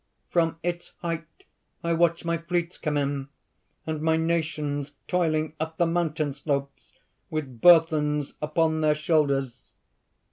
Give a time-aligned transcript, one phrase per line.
[0.31, 1.43] From its height
[1.83, 3.27] I watch my fleets come in,
[3.85, 6.97] and my nations toiling up the mountain slopes
[7.29, 9.69] with burthens upon their shoulders.